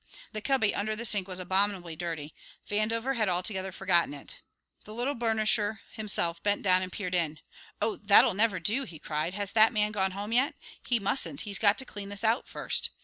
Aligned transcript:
The 0.31 0.41
cubby 0.41 0.73
under 0.73 0.95
the 0.95 1.05
sink 1.05 1.27
was 1.27 1.37
abominably 1.37 1.95
dirty. 1.95 2.33
Vandover 2.67 3.17
had 3.17 3.29
altogether 3.29 3.71
forgotten 3.71 4.15
it. 4.15 4.37
The 4.83 4.95
little 4.95 5.13
burnisher 5.13 5.81
himself 5.93 6.41
bent 6.41 6.63
down 6.63 6.81
and 6.81 6.91
peered 6.91 7.13
in. 7.13 7.37
"Oh, 7.83 7.97
that'll 7.97 8.33
never 8.33 8.59
do!" 8.59 8.85
he 8.85 8.97
cried. 8.97 9.35
"Has 9.35 9.51
that 9.51 9.71
man 9.73 9.91
gone 9.91 10.13
home 10.13 10.31
yet? 10.33 10.55
He 10.87 10.97
mustn't; 10.97 11.41
he's 11.41 11.59
got 11.59 11.77
to 11.77 11.85
clean 11.85 12.09
this 12.09 12.23
out 12.23 12.47
first!" 12.47 12.89